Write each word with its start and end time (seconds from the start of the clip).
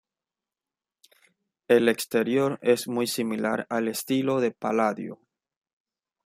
El 1.67 1.87
exterior 1.87 2.57
es 2.63 2.87
muy 2.87 3.05
similar 3.05 3.67
al 3.69 3.87
estilo 3.87 4.39
de 4.41 4.49
Palladio. 4.49 5.19